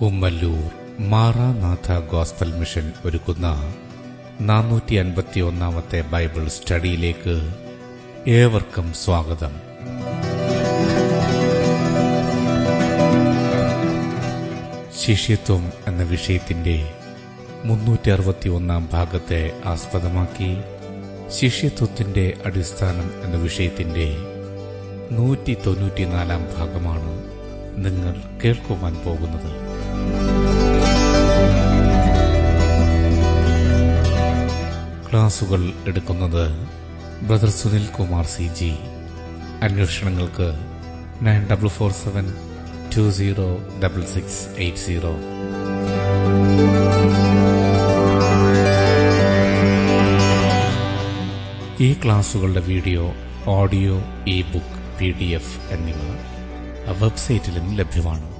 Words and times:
Kummallur 0.00 0.70
Maranatha 1.00 1.98
gospel 2.10 2.52
mission 2.52 2.92
ഒരുക്കുന്ന 3.04 3.46
നാനൂറ്റി 4.40 4.94
അൻപത്തി 4.94 5.40
ഒന്നാമത്തെ 5.40 6.00
ബൈബിൾ 6.00 6.48
സ്റ്റഡിയിലേക്ക് 6.48 7.52
ഏവർക്കും 8.30 8.92
സ്വാഗതം. 8.94 9.54
ശിഷ്യത്വം 14.98 15.72
എന്ന 15.86 16.02
വിഷയത്തിന്റെ 16.02 16.92
മുന്നൂറ്റി 17.64 18.10
അറുപത്തി 18.10 18.48
ഒന്നാം 18.48 18.88
ഭാഗത്തെ 18.92 19.52
ആസ്പദമാക്കി 19.64 20.56
ശിഷ്യത്വത്തിന്റെ 21.30 22.36
അടിസ്ഥാനം 22.46 23.24
എന്ന 23.24 23.36
വിഷയത്തിന്റെ 23.36 24.16
നൂറ്റി 25.10 25.56
തൊണ്ണൂറ്റിനാലാം 25.66 26.42
ഭാഗമാണ് 26.58 27.12
നിങ്ങൾ 27.84 28.40
കേൾക്കുവാൻ 28.44 28.94
പോകുന്നത്. 28.94 29.63
ക്ലാസുകൾ 35.08 35.72
എടുക്കുന്നത് 35.86 36.44
brother 37.26 37.50
Sunil 37.50 37.86
Kumar 37.86 38.24
C 38.26 38.42
G. 38.42 38.74
അന്വേഷണങ്ങൾക്ക് 39.62 40.48
nine 41.22 41.46
double 41.50 41.68
four 41.68 41.92
seven 41.92 42.34
two 42.96 43.10
zero 43.10 43.58
double 43.84 44.04
six 44.04 44.48
eight 44.58 44.78
zero. 44.78 45.14
ഈ 51.80 51.92
ക്ലാസുകളുടെ 51.92 52.60
video 52.60 53.14
audio 53.46 53.94
e 54.26 54.42
book 54.42 55.00
P 55.00 55.10
D 55.10 55.24
F 55.24 55.72
എന്നിവ 55.72 56.00
വെബ്സൈറ്റിലും 57.02 57.76
ലഭ്യമാണ്. 57.76 58.33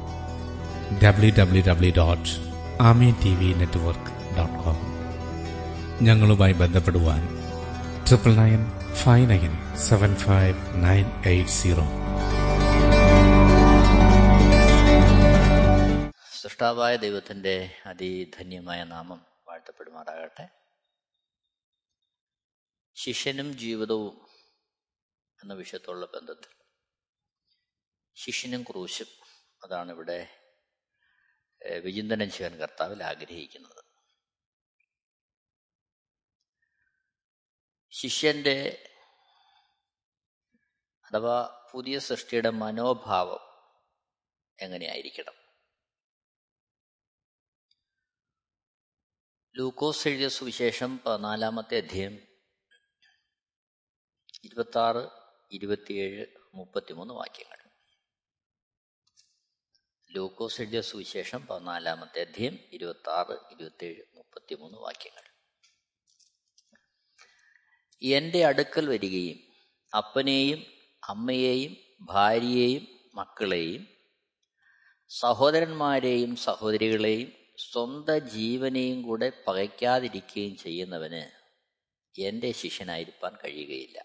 W 0.92 1.92
dot 1.96 2.30
Ameen 2.82 3.14
T 3.24 3.34
V 3.34 3.54
network 3.54 4.12
dot 4.36 4.64
com 4.64 4.80
ഞങ്ങളുമായി 6.02 6.52
ബന്ധപ്പെടുവാൻ 6.52 7.22
triple 8.08 8.34
nine 8.34 8.62
five 8.94 9.30
nine 9.30 9.76
seven 9.76 10.14
five 10.14 10.84
nine 10.84 11.22
eight 11.26 11.50
zero 11.50 11.86
സൃഷ്ടാവായ 16.32 16.96
ദൈവത്തിന്റെ 16.96 17.54
അതിധന്യമായ 17.86 18.84
നാമം 18.84 19.20
വാഴ്ത്തപ്പെടുമാറാകട്ടെ. 19.48 20.44
ശിഷ്യനും 22.96 23.56
ജീവിതവും 23.56 24.14
എന്ന 25.38 25.54
വിഷയത്തോടുള്ള 25.54 26.06
ബന്ധത്തിൽ 26.06 26.52
ശിഷ്യനും 28.16 28.62
ക്രൂശും 28.62 29.06
അതാണ് 29.62 29.92
ഇവിടെ 29.92 30.18
വിചിന്തനം 31.72 32.30
ചെയ്യാൻ 32.30 32.58
കർത്താവിൽ 32.58 33.04
ആഗ്രഹിക്കുന്നത്. 33.04 33.84
ശിഷ്യന്റെ 37.90 38.90
അഥവാ 41.04 41.68
പുതിയ 41.72 41.98
സൃഷ്ടിയുടെ 41.98 42.50
മനോഭാവം 42.50 43.40
എങ്ങനെയായിരിക്കണം? 44.60 45.34
ലൂക്കോസ് 49.56 50.08
എഴുതിയ 50.08 50.28
സുവിശേഷം 50.28 51.00
പതിനാലാമത്തെ 51.06 51.76
അധ്യയം 51.76 52.18
ഇരുപത്തി 54.44 54.78
ആറ് 54.78 55.08
ഇരുപത്തിയേഴ് 55.50 56.26
മുപ്പത്തിമൂന്ന് 56.54 57.14
വാക്യങ്ങൾ. 57.14 57.63
ലൂക്കോസ് 60.16 60.60
എഴുതിയ 60.62 60.80
സുവിശേഷം 60.80 61.46
പതിനാലാമത്തെ 61.46 62.20
അധ്യയം 62.20 62.58
ഇരുപത്തി 62.72 63.10
ആറ് 63.10 63.32
ഇരുപത്തിയേഴ് 63.50 64.16
മുപ്പത്തിമൂന്ന് 64.16 64.78
വാക്യങ്ങൾ. 64.78 65.22
എന്റെ 68.02 68.44
അടുക്കൽ 68.44 68.88
വരികയും 68.88 69.38
അപ്പനെയും 69.96 70.66
അമ്മയെയും 71.08 71.76
ഭാര്യയെയും 72.00 72.88
മക്കളെയും 73.14 73.86
സഹോദരന്മാരെയും 75.08 76.36
സഹോദരികളെയും 76.36 77.32
സ്വന്ത 77.58 78.10
ജീവനെയും 78.10 79.02
കൂടെ 79.02 79.32
പകയ്ക്കാതിരിക്കുകയും 79.48 80.56
ചെയ്യുന്നവന് 80.56 81.30
എന്റെ 82.20 82.52
ശിഷ്യനായിരിക്കാൻ 82.52 83.36
കഴിയുകയില്ല. 83.44 84.04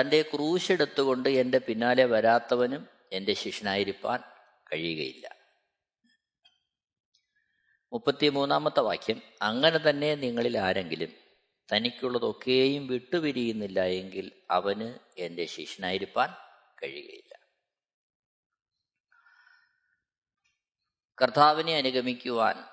തന്റെ 0.00 0.22
ക്രൂശെടുത്തുകൊണ്ട് 0.22 1.28
എന്റെ 1.28 1.58
പിന്നാലെ 1.58 2.04
വരാത്തവനും 2.04 2.91
എന്റെ 3.12 3.34
ശിഷ്യനായിരിക്കാൻ 3.34 4.20
കഴിയുകയില്ല. 4.72 5.42
മുപ്പത്തിമൂന്നാമത്തെ 7.92 8.80
വാക്യം 8.80 9.22
അങ്ങനെ 9.42 9.90
തന്നെ 9.90 10.14
നിങ്ങളിൽ 10.14 10.58
ആരെങ്കിലും 10.58 11.22
തനിക്കുള്ളതൊക്കെയും 11.72 12.86
വിട്ടുപിരിയുന്നില്ല 12.86 13.84
എങ്കിൽ 13.84 14.42
അവന് 14.50 14.98
എന്റെ 15.18 15.46
ശിഷ്യനായിരിക്കാൻ 15.46 16.28
കഴിയുകയില്ല. 16.82 17.34
കർത്താവിനെ 21.22 21.76
അനുഗമിക്കുവാൻ 21.76 22.64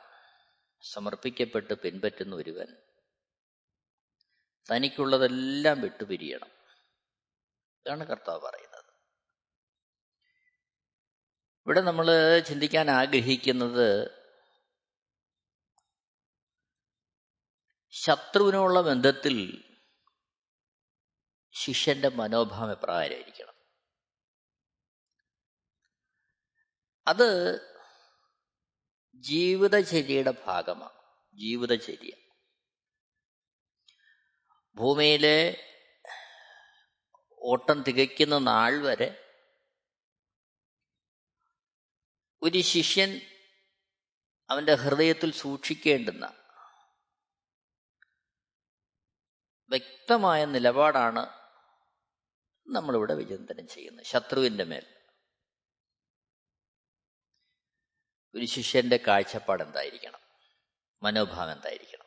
സമർപ്പിക്കപ്പെട്ട് 0.81 1.73
പിൻപറ്റുന്ന 1.73 2.35
ഒരുവൻ 2.35 2.67
തനിക്കുള്ളതെല്ലാം 4.71 5.81
വിട്ടുപിരിയണം 5.81 6.51
ഇതാണ് 7.85 8.07
കർത്താവ് 8.07 8.41
പറയുന്നത്. 8.41 8.78
ഇവിടെ 11.69 11.81
നമ്മൾ 11.81 12.39
ചിന്തിക്കാൻ 12.39 12.89
ആഗ്രഹിക്കുന്നത് 12.91 14.19
ശത്രുവിനുള്ള 17.91 18.81
ബന്ധത്തിൽ 18.81 19.63
ശിഷ്യന്റെ 21.53 22.09
മനോഭാവം 22.09 22.71
എപ്രകാരമായിരിക്കണം? 22.71 23.53
അത് 27.07 27.59
ജീവിതചര്യയുടെ 29.15 30.33
ഭാഗമാണ്. 30.45 30.93
ജീവിതചര്യ. 31.33 32.11
ഭൂമിയിലെ 34.75 35.57
ഓട്ടം 37.41 37.83
തികയ്ക്കുന്ന 37.83 38.37
നാൾ 38.37 38.81
വരെ 38.81 39.28
ഒരു 42.41 42.61
ശിഷ്യൻ 42.61 43.21
അവന്റെ 44.49 44.75
ഹൃദയത്തിൽ 44.75 45.31
സൂക്ഷിക്കേണ്ടുന്ന 45.31 46.25
വ്യക്തമായ 49.69 50.45
നിലപാടാണ് 50.45 51.19
നമ്മളിവിടെ 52.67 53.13
വിചിന്തനം 53.13 53.67
ചെയ്യുന്നത് 53.67 54.05
ശത്രുവിന്റെ 54.05 54.63
മേൽ. 54.63 54.85
ഒരു 58.35 58.45
ശിഷ്യന്റെ 58.45 58.99
കാഴ്ചപ്പാട് 59.07 59.63
എന്തായിരിക്കണം? 59.63 60.19
മനോഭാവം 61.03 61.51
എന്തായിരിക്കണം? 61.51 62.05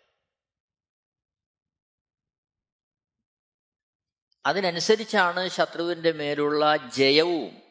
അതിനനുസരിച്ചാണ് 4.46 5.48
ശത്രുവിന്റെ 5.48 6.12
മേലുള്ള 6.12 6.76
ജയവും 6.76 7.61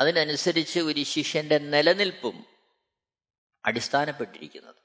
അതിനനുസരിച്ച് 0.00 0.80
ഒരു 0.80 1.02
ശിഷ്യന്റെ 1.02 1.58
നിലനിൽപ്പും 1.58 2.46
അടിസ്ഥാനപ്പെട്ടിരിക്കുന്നത്. 3.64 4.84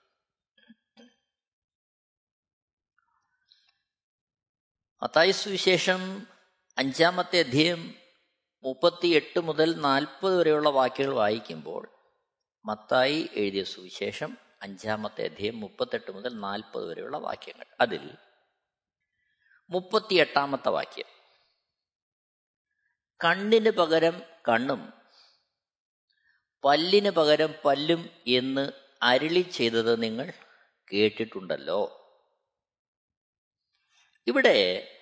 മത്തായി 5.03 5.31
സുവിശേഷം 5.31 6.27
അഞ്ചാമത്തെ 6.77 7.39
അധ്യയം 7.39 7.95
മുപ്പത്തിയെട്ട് 8.63 9.39
മുതൽ 9.39 9.75
നാൽപ്പത് 9.75 10.39
വരെയുള്ള 10.39 10.69
വാക്യങ്ങൾ 10.69 11.13
വായിക്കുമ്പോൾ 11.13 11.87
മത്തായി 12.65 13.29
എഴുതിയ 13.33 13.63
സുവിശേഷം 13.63 14.37
അഞ്ചാമത്തെ 14.61 15.25
അധ്യയം 15.25 15.59
മുപ്പത്തെട്ട് 15.59 16.11
മുതൽ 16.11 16.33
നാൽപ്പത് 16.33 16.89
വരെയുള്ള 16.89 17.17
വാക്യങ്ങൾ. 17.17 17.65
അതിൽ 17.81 18.17
മുപ്പത്തിയെട്ടാമത്തെ 19.69 20.69
വാക്യം 20.69 21.05
കണ്ണിന് 23.25 23.69
പകരം 23.69 24.21
കണ്ണും 24.49 24.98
പല്ലിന് 26.63 27.09
പകരം 27.09 27.53
പല്ലും 27.65 28.09
എന്ന് 28.27 28.71
അരുളി 29.01 29.41
ചെയ്തത് 29.41 30.03
നിങ്ങൾ 30.03 30.33
കേട്ടിട്ടുണ്ടല്ലോ. 30.93 31.95
ഇവിടെ 34.27 34.95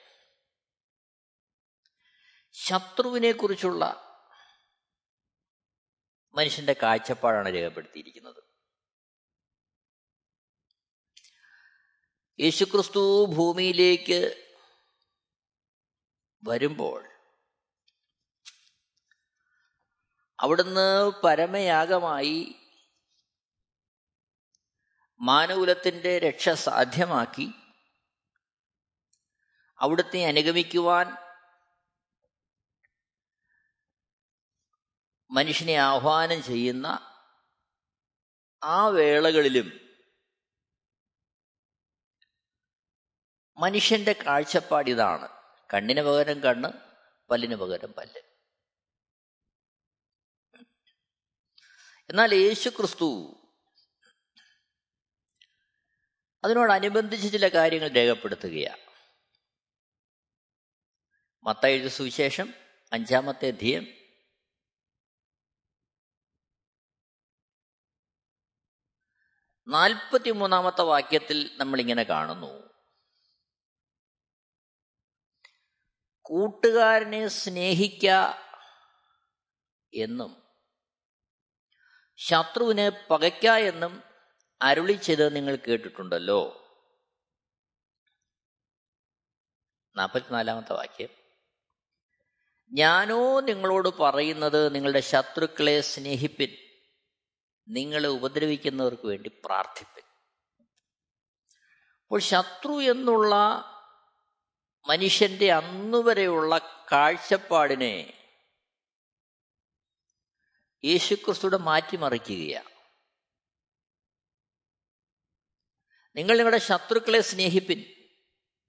ശത്രുവിനെ 2.51 3.31
കുറിച്ചുള്ള 3.31 4.03
മനുഷ്യന്റെ 6.33 6.75
കാഴ്ചപ്പാടാണ് 6.83 7.53
രേഖപ്പെടുത്തിയിരിക്കുന്നത്. 7.53 8.43
യേശുക്രിസ്തു 12.39 13.25
ഭൂമിയിലേക്ക് 13.25 14.47
വരുമ്പോൾ 16.43 17.06
അവിടുന്ന് 20.39 21.11
പരമയാഗമായി 21.23 22.55
മാനകുലത്തിന്റെ 25.21 26.19
രക്ഷ 26.19 26.49
സാധ്യമാക്കി 26.49 27.51
അവിടുത്തെ 29.79 30.25
അനുഗമിക്കുവാൻ 30.25 31.17
മനുഷ്യനെ 35.31 35.77
ആഹ്വാനം 35.77 36.43
ചെയ്യുന്ന 36.43 36.87
ആ 38.63 38.87
വേളകളിലും 38.87 39.87
മനുഷ്യന്റെ 43.57 44.15
കാഴ്ചപ്പാട് 44.27 44.89
ഇതാണ്. 44.89 45.27
കണ്ണിന് 45.73 46.01
പകരം 46.01 46.39
കണ്ണ് 46.39 46.69
പല്ലിന് 47.29 47.55
പകരം 47.55 47.93
പല്ല്. 47.93 48.26
എന്നാൽ 52.09 52.35
യേശു 52.35 52.69
ക്രിസ്തു 52.69 53.33
അതിനോടനുബന്ധിച്ച് 56.43 57.33
ചില 57.33 57.47
കാര്യങ്ങൾ 57.47 57.87
രേഖപ്പെടുത്തുകയാണ്. 57.87 58.77
മത്തയുടെ 61.43 61.87
സുവിശേഷം 61.87 62.53
അഞ്ചാമത്തെ 62.93 63.47
അധ്യയം. 63.47 63.87
നാൽപ്പത്തി 69.67 70.31
മൂന്നാമത്തെ 70.31 70.81
വാക്യത്തിൽ 70.81 71.57
നമ്മളിങ്ങനെ 71.57 72.03
കാണുന്നു. 72.03 72.67
കൂട്ടുകാരനെ 76.21 77.27
സ്നേഹിക്ക 77.27 78.05
എന്നും 79.93 80.46
ശത്രുവിനെ 82.17 82.89
പകയ്ക്ക 82.89 83.47
എന്നും 83.47 84.03
അരുളി 84.61 84.93
ചെയ്ത് 84.93 85.35
നിങ്ങൾ 85.35 85.55
കേട്ടിട്ടുണ്ടല്ലോ. 85.55 86.63
നാൽപ്പത്തിനാലാമത്തെ 89.95 90.73
വാക്യം. 90.73 91.09
ഞാനോ 92.73 93.39
നിങ്ങളോട് 93.39 93.89
പറയുന്നത് 93.89 94.75
നിങ്ങളുടെ 94.75 94.99
ശത്രുക്കളെ 94.99 95.81
സ്നേഹിപ്പിൻ. 95.81 96.57
നിങ്ങളെ 97.67 98.07
ഉപദ്രവിക്കുന്നവർക്ക് 98.07 99.07
വേണ്ടി 99.07 99.31
പ്രാർത്ഥിപ്പിൻ. 99.45 100.03
അപ്പോൾ 102.01 102.19
ശത്രു 102.19 102.71
എന്നുള്ള 102.71 103.35
മനുഷ്യന്റെ 104.87 105.51
അന്നുവരെയുള്ള 105.51 106.57
കാഴ്ചപ്പാടിനെ 106.91 108.16
യേശുക്രിസ്തുടെ 110.85 111.57
മാറ്റിമറിക്കുകയാണ്. 111.57 112.69
നിങ്ങൾ 116.15 116.37
നിങ്ങളുടെ 116.37 116.57
ശത്രുക്കളെ 116.57 117.21
സ്നേഹിപ്പിൻ. 117.21 117.85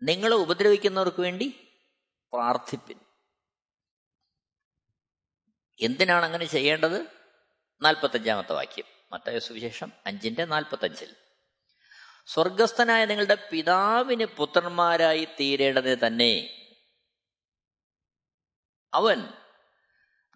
നിങ്ങളെ 0.02 0.36
ഉപദ്രവിക്കുന്നവർക്ക് 0.36 1.20
വേണ്ടി 1.20 1.76
പ്രാർത്ഥിപ്പിൻ. 2.32 3.00
എന്തിനാണ് 5.80 6.24
അങ്ങനെ 6.24 6.44
ചെയ്യേണ്ടത്? 6.44 7.06
നാൽപ്പത്തഞ്ചാമത്തെ 7.82 8.52
വാക്യം. 8.52 8.84
മത്തായ 9.12 9.38
സുവിശേഷം 9.38 9.92
അഞ്ചിന്റെ 10.06 10.44
നാൽപ്പത്തഞ്ചിൽ. 10.44 11.16
സ്വർഗസ്ഥനായ 12.26 13.04
നിങ്ങളുടെ 13.04 13.48
പിതാവിന് 13.52 14.24
പുത്രന്മാരായി 14.24 15.24
തീരേണ്ടത് 15.24 16.06
തന്നെ 16.06 16.54
അവൻ 18.94 19.37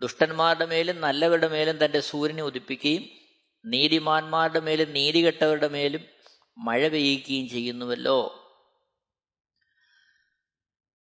ദുഷ്ടന്മാരുടെ 0.02 0.66
മേലും 0.66 1.00
നല്ലവരുടെ 1.00 1.48
മേലും 1.48 1.84
തന്റെ 1.84 2.00
സൂര്യനെ 2.00 2.42
ഉദിപ്പിക്കുകയും 2.42 3.04
നീതിമാന്മാരുടെ 3.64 4.60
മേലും 4.60 4.92
നീതികെട്ടവരുടെ 4.92 5.68
മേലും 5.68 6.02
മഴ 6.58 6.88
പെയ്യിക്കുകയും 6.88 7.48
ചെയ്യുന്നുവല്ലോ. 7.48 8.18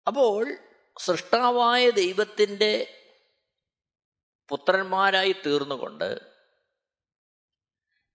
അപ്പോൾ 0.07 0.57
സൃഷ്ടാവായ 1.00 1.89
ദൈവത്തിന്റെ 1.89 2.71
പുത്രന്മാരായി 4.50 5.36
തീർന്നുകൊണ്ട് 5.45 6.09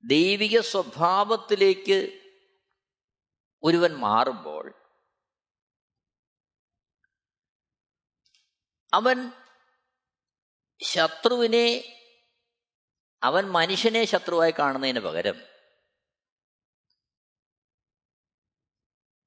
ദൈവിക 0.05 0.61
സ്വഭാവത്തിലേക്ക് 0.61 1.99
ഒരുവൻ 3.63 3.93
മാറുമ്പോൾ 3.95 4.67
അവൻ 8.93 9.19
ശത്രുവിനെ 10.85 11.91
അവൻ 13.23 13.45
മനുഷ്യനെ 13.45 14.05
ശത്രുവായി 14.05 14.55
കാണുന്നതിന് 14.59 15.01
പകരം 15.01 15.43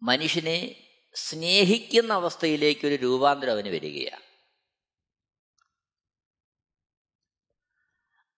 മനുഷ്യനെ 0.03 0.87
സ്നേഹിക്കുന്ന 1.15 2.13
അവസ്ഥയിലേക്ക് 2.13 2.87
ഒരു 2.87 2.95
രൂപാന്തരം 2.95 3.51
അവന് 3.51 3.67
വരികയാണ്. 3.67 4.23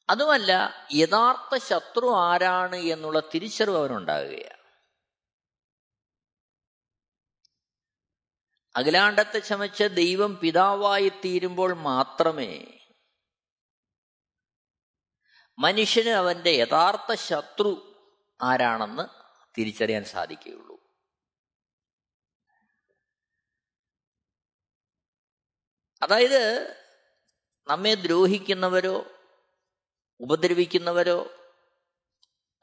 അതുമല്ല 0.09 0.51
യഥാർത്ഥ 0.93 1.63
ശത്രു 1.63 2.07
ആരാണ് 2.07 2.75
എന്നുള്ള 2.75 3.19
തിരിച്ചറിവ് 3.19 3.77
അവനുണ്ടാകുകയാണ്. 3.77 4.59
അഖിലാണ്ടത്തെ 8.75 9.39
ചമച്ച 9.39 9.83
ദൈവം 9.83 10.37
പിതാവായി 10.37 11.09
തീരുമ്പോൾ 11.09 11.73
മാത്രമേ 11.73 12.78
മനുഷ്യന് 15.59 16.09
അവന്റെ 16.09 16.51
യഥാർത്ഥ 16.51 17.13
ശത്രു 17.13 17.95
ആരാണെന്ന് 18.41 19.03
തിരിച്ചറിയാൻ 19.57 20.03
സാധിക്കുകയുള്ളൂ. 20.03 20.79
അതായത് 26.01 26.75
നമ്മെ 27.67 27.93
ദ്രോഹിക്കുന്നവരോ 27.93 29.05
ഉപദ്രവിക്കുന്നവരോ 30.19 31.27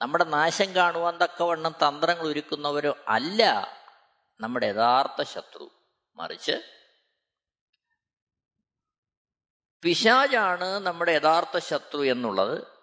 നമ്മുടെ 0.03 0.25
നാശം 0.25 0.75
കാണുവാൻ 0.75 1.17
തക്കവണ്ണം 1.17 1.73
തന്ത്രങ്ങൾ 1.73 2.27
ഒരുക്കുന്നവരോ 2.27 2.97
അല്ല 3.09 3.43
നമ്മുടെ 4.41 4.67
യഥാർത്ഥ 4.67 5.23
ശത്രു. 5.23 5.71
മറിച്ച് 6.17 6.73
പിശാജാണ് 9.83 10.65
നമ്മുടെ 10.65 11.13
യഥാർത്ഥ 11.13 11.59
ശത്രു 11.59 12.05
എന്നുള്ളത് 12.05 12.76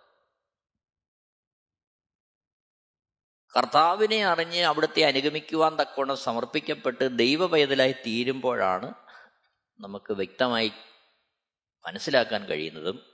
കർത്താവിനെ 3.57 4.25
അറിഞ്ഞ് 4.25 4.61
അവിടുത്തെ 4.61 5.01
അനുഗമിക്കുവാൻ 5.01 5.75
തക്കവണ്ണം 5.75 6.17
സമർപ്പിക്കപ്പെട്ട് 6.17 7.17
ദൈവപൈതലായി 7.17 7.91
തീരുമ്പോഴാണ് 7.91 8.93
നമുക്ക് 9.79 10.13
വ്യക്തമായി 10.13 10.71
മനസ്സിലാക്കാൻ 11.85 12.45
കഴിയുന്നതും 12.45 13.13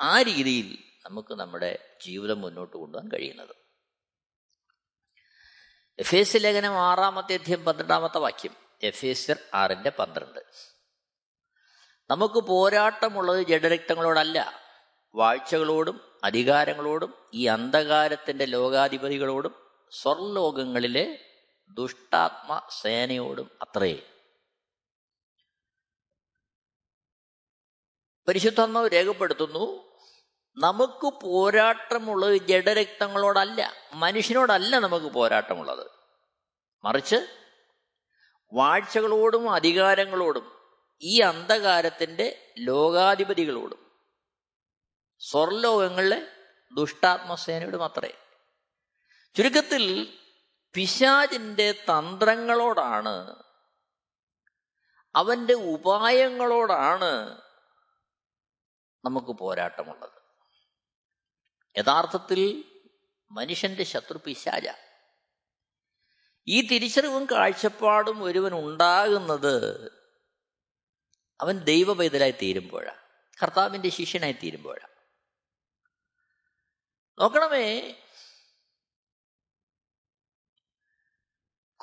ആ 0.00 0.22
രീതിയിൽ 0.22 0.78
നമുക്ക് 1.06 1.34
നമ്മുടെ 1.34 1.78
ജീവിതം 2.06 2.40
മുന്നോട്ട് 2.40 2.76
കൊണ്ടുപോകാൻ 2.76 3.10
കഴിയുന്നതും. 3.12 3.54
എഫ് 5.98 6.16
എസ് 6.16 6.36
ലേഖനം 6.36 6.72
ആറാമത്തെ 6.72 7.34
അധ്യയം 7.34 7.64
പന്ത്രണ്ടാമത്തെ 7.64 8.18
വാക്യം. 8.18 8.56
എഫ് 8.82 9.06
എസ് 9.06 9.32
ആറിന്റെ 9.54 9.90
പന്ത്രണ്ട്. 9.90 10.40
നമുക്ക് 12.10 12.34
പോരാട്ടമുള്ളത് 12.34 13.46
ജഡരക്തങ്ങളോടല്ല 13.46 14.64
വാഴ്ചകളോടും 15.14 16.20
അധികാരങ്ങളോടും 16.24 17.14
ഈ 17.34 17.46
അന്ധകാരത്തിന്റെ 17.46 18.44
ലോകാധിപതികളോടും 18.44 19.63
സ്വർലോകങ്ങളിലെ 19.90 21.24
ദുഷ്ടാത്മ 21.68 22.62
സേനയോടും 22.80 23.50
അത്രേ. 23.62 24.10
പരിശുദ്ധാത്മാവ് 28.28 28.90
രേഖപ്പെടുത്തുന്നു 28.92 29.94
നമുക്ക് 30.56 31.12
പോരാട്ടമുള്ളത് 31.22 32.36
ജഡരക്തങ്ങളോടല്ല 32.36 33.72
മനുഷ്യനോടല്ല 33.94 34.78
നമുക്ക് 34.78 35.06
പോരാട്ടമുള്ളത്. 35.06 35.90
മറിച്ച് 36.84 37.48
വാഴ്ചകളോടും 38.52 39.50
അധികാരങ്ങളോടും 39.50 40.52
ഈ 41.02 41.20
അന്ധകാരത്തിന്റെ 41.20 42.54
ലോകാധിപതികളോടും 42.58 43.90
സ്വർലോകങ്ങളിലെ 45.18 46.28
ദുഷ്ടാത്മസേനയോടും 46.74 47.84
അത്രേ. 47.84 48.23
ചുരുക്കത്തിൽ 49.34 50.18
പിശാജിന്റെ 50.74 51.72
തന്ത്രങ്ങളോടാണ് 51.72 53.44
അവന്റെ 55.14 55.54
ഉപായങ്ങളോടാണ് 55.54 57.42
നമുക്ക് 59.04 59.26
പോരാട്ടമുള്ളത്. 59.26 60.22
യഥാർത്ഥത്തിൽ 61.78 62.64
മനുഷ്യന്റെ 63.32 63.84
ശത്രു 63.84 64.20
പിശാച. 64.24 64.68
ഈ 66.48 66.68
തിരിച്ചറിവും 66.68 67.24
കാഴ്ചപ്പാടും 67.24 68.22
ഒരുവൻ 68.22 68.54
ഉണ്ടാകുന്നത് 68.54 69.90
അവൻ 71.40 71.58
ദൈവപൈതലായി 71.58 72.30
തീരുമ്പോഴാണ് 72.30 72.98
കർത്താവിന്റെ 73.42 73.88
ശിഷ്യനായി 73.88 74.32
തീരുമ്പോഴാണ് 74.32 74.94
നോക്കണമേ 77.20 78.00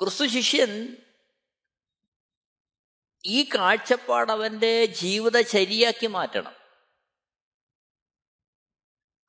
ക്രിസ്തു 0.02 0.26
ശിഷ്യൻ 0.26 0.96
ഈ 3.24 3.42
കാഴ്ചപ്പാട് 3.42 4.32
ജീവിത 4.32 4.84
ജീവിതചര്യയാക്കി 4.84 6.06
മാറ്റണം. 6.06 6.54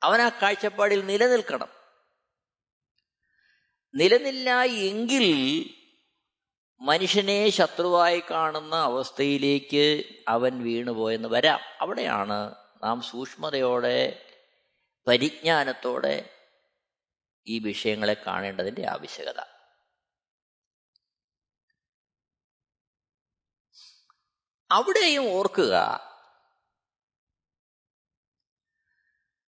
അവൻ 0.03 0.21
ആ 0.21 0.29
കാഴ്ചപ്പാടിൽ 0.29 1.05
നിലനിൽക്കണം. 1.05 1.67
നിലനില്ല 3.95 4.63
എങ്കിൽ 4.63 5.69
മനുഷ്യനെ 6.81 7.49
ശത്രുവായി 7.49 8.23
കാണുന്ന 8.31 8.75
അവസ്ഥയിലേക്ക് 8.75 10.03
അവൻ 10.27 10.63
വീണുപോയെന്ന് 10.63 11.29
വരാം. 11.29 11.59
അവിടെയാണ് 11.81 12.55
നാം 12.83 13.01
സൂക്ഷ്മതയോടെ 13.01 14.25
പരിജ്ഞാനത്തോടെ 15.07 16.29
ഈ 17.47 17.59
വിഷയങ്ങളെ 17.59 18.13
കാണേണ്ടതിന്റെ 18.27 18.89
ആവശ്യകത. 18.89 19.52
അവിടെയും 24.73 25.31
ഓർക്കുക. 25.31 25.75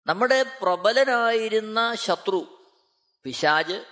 നമ്മുടെ 0.07 0.43
പ്രബലനായിരുന്ന 0.61 1.95
ശത്രു 1.95 2.67
പിശാജ് 3.23 3.85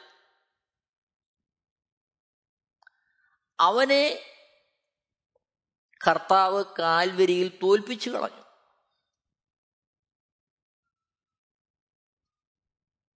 അവനെ 3.59 4.33
കർത്താവ് 6.07 6.63
കാൽവരിയിൽ 6.79 7.59
തോൽപ്പിച്ചു 7.63 8.09
കളഞ്ഞു. 8.09 8.43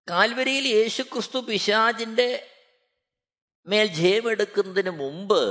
കാൽവരിയിൽ 0.10 0.68
യേശുക്രിസ്തു 0.68 1.40
പിശാജിന്റെ 1.40 2.58
മേൽ 3.66 3.88
ജയമെടുക്കുന്നതിന് 3.88 4.90
മുമ്പ് 4.90 5.42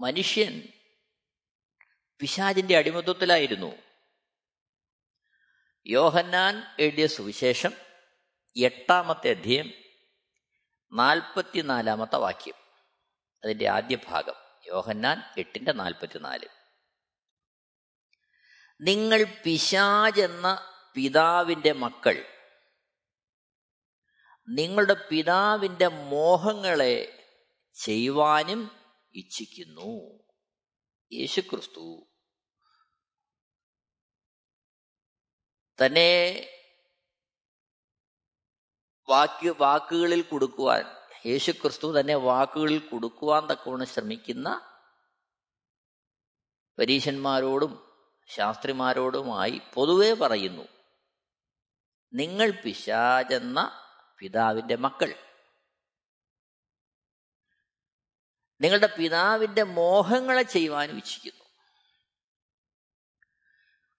മനുഷ്യൻ 0.00 0.62
പിശാചിന്റെ 2.20 2.76
അടിമത്വത്തിലായിരുന്നു 2.76 3.76
യോഹന്നാൻ 5.86 6.76
എഴുതിയ 6.78 7.06
സുവിശേഷം 7.06 7.72
എട്ടാമത്തെ 8.56 9.30
അധ്യയം 9.30 9.72
നാൽപ്പത്തിനാലാമത്തെ 10.92 12.16
വാക്യം. 12.16 12.54
അതിന്റെ 13.44 13.68
ആദ്യ 13.68 13.96
ഭാഗം 14.08 14.34
യോഹന്നാൻ 14.66 15.22
എട്ടിന്റെ 15.38 15.72
നാൽപ്പത്തിനാല്. 15.72 16.48
നിങ്ങൾ 18.80 19.24
പിശാജെന്ന 19.44 20.72
പിതാവിന്റെ 20.94 21.72
മക്കൾ 21.72 22.26
നിങ്ങളുടെ 24.48 24.96
പിതാവിന്റെ 25.10 25.88
മോഹങ്ങളെ 25.88 27.26
ചെയ്യുവാനും 27.74 28.79
ഇച്ഛിക്കുന്നു. 29.14 30.20
യേശുക്രിസ്തു 31.12 32.06
തന്നെ 35.84 36.10
വാക്യ 39.08 39.50
വാക്കുകളിൽ 39.50 40.22
കൊടുക്കുവാൻ 40.22 40.84
യേശുക്രിസ്തു 41.26 42.00
തന്നെ 42.00 42.14
വാക്കുകളിൽ 42.14 42.78
കൊടുക്കുവാൻ 42.78 43.46
തക്കവണ്ണം 43.46 43.86
ശ്രമിക്കുന്ന 43.86 44.76
പരീശന്മാരോടും 46.78 47.96
ശാസ്ത്രിമാരോടുമായി 48.26 49.60
പൊതുവെ 49.74 50.12
പറയുന്നു 50.12 50.62
നിങ്ങൾ 52.12 52.50
പിശാചെന്ന 52.50 53.86
പിതാവിന്റെ 54.18 54.76
മക്കൾ. 54.76 55.29
നിങ്ങളുടെ 58.60 58.94
പിതാവിന്റെ 58.98 59.62
മോഹങ്ങളെ 59.62 60.42
ചെയ്യുവാനും 60.42 60.96
ഇച്ഛിക്കുന്നു. 60.96 61.44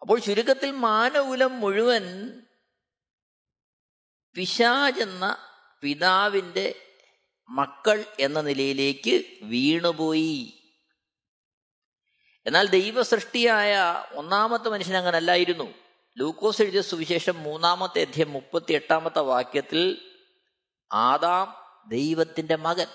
അപ്പോൾ 0.01 0.19
ചുരുക്കത്തിൽ 0.19 0.71
മാനകുലം 0.71 1.59
മുഴുവൻ 1.59 2.03
പിശാചെന്ന 4.35 5.37
പിതാവിന്റെ 5.81 6.87
മക്കൾ 7.49 8.05
എന്ന 8.19 8.41
നിലയിലേക്ക് 8.41 9.45
വീണുപോയി. 9.45 10.57
എന്നാൽ 12.45 12.67
ദൈവസൃഷ്ടിയായ 12.67 13.77
ഒന്നാമത്തെ 14.11 14.69
മനുഷ്യൻ 14.69 14.97
അങ്ങനെ 14.97 15.17
അല്ലായിരുന്നു 15.17 15.73
ലൂക്കോസ് 16.17 16.61
എഴുതിയ 16.61 16.81
സുവിശേഷം 16.81 17.43
മൂന്നാമത്തെ 17.43 18.01
അധ്യയം 18.01 18.31
മുപ്പത്തി 18.31 18.73
എട്ടാമത്തെ 18.73 19.19
വാക്യത്തിൽ 19.19 20.11
ആദാം 20.91 21.55
ദൈവത്തിന്റെ 21.87 22.55
മകൻ. 22.55 22.87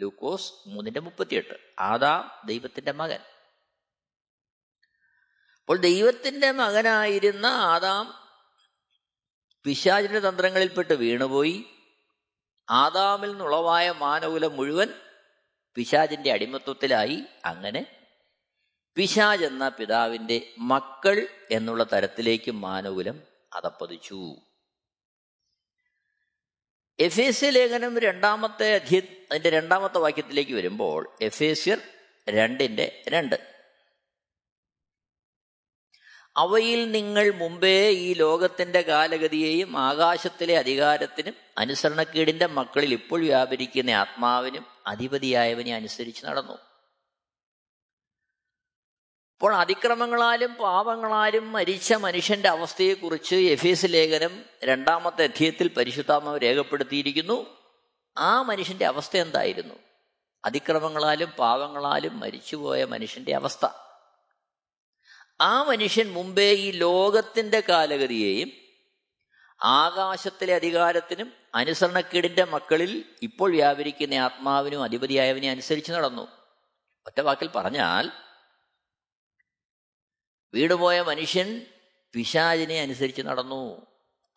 ലൂക്കോസ് 0.00 0.52
മൂന്നിന്റെ 0.66 1.00
മുപ്പത്തിയെട്ട്. 1.00 1.54
ആദാം 1.78 2.30
ദൈവത്തിന്റെ 2.44 2.92
മകൻ. 2.92 3.20
അപ്പോൾ 5.60 5.76
ദൈവത്തിന്റെ 5.78 6.52
മകനായിരുന്ന 6.52 7.46
ആദാം 7.46 8.14
പിശാചിന്റെ 9.64 10.18
തന്ത്രങ്ങളിൽപ്പെട്ട് 10.18 10.92
വീണുപോയി. 10.92 11.64
ആദാമിൽ 12.70 13.28
നിന്നുളവായ 13.28 13.90
മാനകുലം 13.90 14.56
മുഴുവൻ 14.56 14.88
പിശാചിന്റെ 15.74 16.32
അടിമത്വത്തിലായി. 16.32 17.22
അങ്ങനെ 17.44 18.06
പിശാജ് 18.94 19.44
എന്ന 19.44 19.68
പിതാവിന്റെ 19.68 20.54
മക്കൾ 20.58 21.28
എന്നുള്ള 21.50 21.82
തരത്തിലേക്ക് 21.82 22.50
മാനകുലം 22.50 23.22
അതപ്പതിച്ചു. 23.52 24.36
എഫേസ്യ 27.00 27.50
ലേഖനം 27.50 27.98
രണ്ടാമത്തെ 27.98 28.74
അധ്യ 28.74 28.98
അതിന്റെ 29.30 29.50
രണ്ടാമത്തെ 29.50 29.98
വാക്യത്തിലേക്ക് 29.98 30.52
വരുമ്പോൾ 30.52 31.16
എഫേസ്യർ 31.22 31.78
രണ്ടിന്റെ 32.28 33.04
രണ്ട്. 33.08 33.50
അവയിൽ 36.36 36.90
നിങ്ങൾ 36.90 37.30
മുമ്പേ 37.30 37.88
ഈ 37.88 38.14
ലോകത്തിന്റെ 38.14 38.80
കാലഗതിയെയും 38.80 39.76
ആകാശത്തിലെ 39.76 40.58
അധികാരത്തിനും 40.58 41.34
അനുസരണക്കേടിന്റെ 41.58 42.46
മക്കളിൽ 42.46 42.92
ഇപ്പോൾ 42.92 43.20
വ്യാപരിക്കുന്ന 43.20 43.90
ആത്മാവിനും 43.90 44.66
അധിപതിയായവനെ 44.86 45.74
അനുസരിച്ച് 45.74 46.26
നടന്നു. 46.26 46.69
അപ്പോൾ 49.40 49.56
അതിക്രമങ്ങളാലും 49.56 50.54
പാപങ്ങളാലും 50.54 51.52
മരിച്ച 51.52 51.92
മനുഷ്യന്റെ 51.92 52.48
അവസ്ഥയെക്കുറിച്ച് 52.48 53.34
എഫീസ് 53.34 53.86
ലേഖനം 53.88 54.42
രണ്ടാമത്തെ 54.64 55.24
അധ്യയത്തിൽ 55.24 55.68
പരിശുദ്ധാത്മാവ് 55.68 56.40
രേഖപ്പെടുത്തിയിരിക്കുന്നു. 56.42 57.46
ആ 58.18 58.42
മനുഷ്യന്റെ 58.42 58.86
അവസ്ഥ 58.86 59.16
എന്തായിരുന്നു? 59.16 59.74
അതിക്രമങ്ങളാലും 60.44 61.30
പാപങ്ങളാലും 61.30 62.20
മരിച്ചുപോയ 62.20 62.84
മനുഷ്യന്റെ 62.84 63.34
അവസ്ഥ. 63.34 63.66
ആ 65.40 65.62
മനുഷ്യൻ 65.62 66.12
മുമ്പേ 66.12 66.52
ഈ 66.52 66.70
ലോകത്തിന്റെ 66.70 67.62
കാലഗതിയെയും 67.68 68.50
ആകാശത്തിലെ 69.62 70.54
അധികാരത്തിനും 70.54 71.32
അനുസരണക്കേടിന്റെ 71.54 72.44
മക്കളിൽ 72.44 73.04
ഇപ്പോൾ 73.22 73.50
വ്യാപരിക്കുന്ന 73.50 74.14
ആത്മാവിനും 74.14 74.82
അധിപതിയായവനെ 74.82 75.50
അനുസരിച്ച് 75.50 75.92
നടന്നു. 75.92 76.28
ഒറ്റ 77.06 77.20
വാക്കിൽ 77.20 77.48
പറഞ്ഞാൽ 77.48 78.10
വീടുപോയ 80.54 81.00
മനുഷ്യൻ 81.00 81.66
പിശാചിനെ 82.12 82.80
അനുസരിച്ച് 82.80 83.22
നടന്നു. 83.22 83.86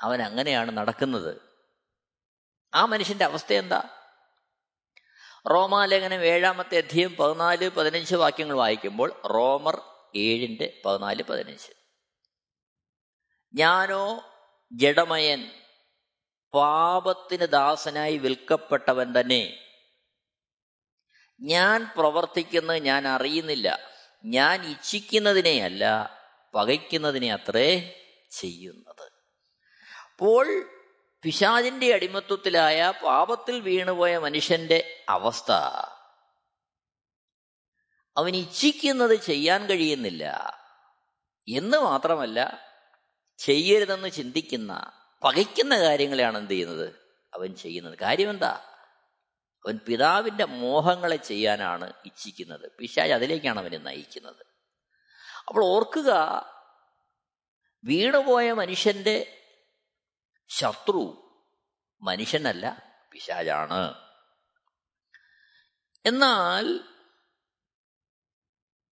അവൻ 0.01 0.21
അങ്ങനെയാണ് 0.21 0.77
നടക്കുന്നത്. 0.77 1.41
ആ 2.73 2.85
മനുഷ്യന്റെ 2.85 3.25
അവസ്ഥ 3.25 3.53
എന്താ? 3.53 3.89
റോമാലേഖനം 5.49 6.23
ഏഴാമത്തെ 6.23 6.77
അധ്യയം 6.77 7.15
പതിനാല് 7.15 7.69
പതിനഞ്ച് 7.69 8.15
വാക്യങ്ങൾ 8.15 8.55
വായിക്കുമ്പോൾ 8.55 9.21
റോമർ 9.25 9.81
ഏഴിന്റെ 10.15 10.81
പതിനാല് 10.85 11.23
പതിനഞ്ച്. 11.23 11.73
ഞാനോ 13.53 14.23
ജഡമയൻ 14.73 15.51
പാപത്തിന് 16.53 17.45
ദാസനായി 17.45 18.17
വിൽക്കപ്പെട്ടവൻ 18.17 19.19
തന്നെ. 19.19 19.59
ഞാൻ 21.41 21.91
പ്രവർത്തിക്കുന്നത് 21.97 22.77
ഞാൻ 22.77 23.07
അറിയുന്നില്ല. 23.07 23.92
ഞാൻ 24.25 24.65
ഇച്ഛിക്കുന്നതിനെയല്ല 24.65 26.13
പകയ്ക്കുന്നതിനെ 26.55 27.33
അത്രേ 27.33 27.99
ചെയ്യുന്നത്. 28.31 29.11
അപ്പോൾ 30.11 30.69
പിശാചിന്റെ 31.23 31.93
അടിമത്വത്തിലായ 31.93 32.93
പാപത്തിൽ 33.05 33.59
വീണുപോയ 33.59 34.17
മനുഷ്യന്റെ 34.17 35.05
അവസ്ഥ. 35.09 35.51
അവൻ 38.17 38.35
ഇച്ഛിക്കുന്നത് 38.35 39.15
ചെയ്യാൻ 39.15 39.65
കഴിയുന്നില്ല. 39.65 40.53
എന്ന് 41.47 41.77
മാത്രമല്ല 41.77 42.67
ചെയ്യരുതെന്ന് 43.37 44.09
ചിന്തിക്കുന്ന 44.09 44.91
പകയ്ക്കുന്ന 45.23 45.79
കാര്യങ്ങളെയാണ് 45.79 46.37
എന്ത് 46.37 46.51
ചെയ്യുന്നത്? 46.51 46.93
അവൻ 47.33 47.55
ചെയ്യുന്നത്. 47.55 47.97
കാര്യം 47.97 48.29
എന്താ 48.29 48.72
അവൻ 49.65 49.77
പിതാവിന്റെ 49.77 50.45
മോഹങ്ങളെ 50.45 51.15
ചെയ്യാനാണ് 51.15 51.93
ഇച്ഛിക്കുന്നത്. 52.05 52.71
പിശാജ് 52.79 53.11
അതിലേക്കാണ് 53.11 53.59
അവനെ 53.59 53.77
നയിക്കുന്നത്. 53.77 54.45
അപ്പോൾ 55.47 55.65
ഓർക്കുക 55.65 56.11
വീണുപോയ 57.83 58.51
മനുഷ്യന്റെ 58.51 59.39
ശത്രു 60.49 61.31
മനുഷ്യനല്ല 62.01 62.97
പിശാജാണ് 63.11 64.03
എന്നാൽ 66.05 66.89